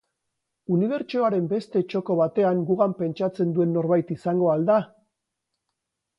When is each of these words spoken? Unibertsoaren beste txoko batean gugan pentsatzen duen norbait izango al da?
Unibertsoaren 0.75 1.45
beste 1.51 1.81
txoko 1.93 2.15
batean 2.21 2.65
gugan 2.71 2.97
pentsatzen 3.03 3.53
duen 3.59 3.77
norbait 3.79 4.11
izango 4.19 4.53
al 4.57 4.67
da? 4.73 4.81